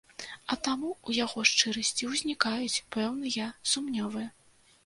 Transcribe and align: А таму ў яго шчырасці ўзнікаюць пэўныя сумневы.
А 0.53 0.55
таму 0.67 0.87
ў 0.91 1.09
яго 1.25 1.43
шчырасці 1.51 2.09
ўзнікаюць 2.13 2.83
пэўныя 2.97 3.53
сумневы. 3.75 4.27